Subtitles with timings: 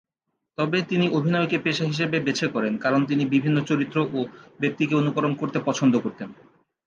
[0.57, 4.19] তবে তিনি অভিনয়কে পেশা হিসেবে বেছে করেন, কারণ তিনি বিভিন্ন চরিত্র ও
[4.59, 6.29] ব্যক্তিকে অনুকরণ করতে পছন্দ করতেন।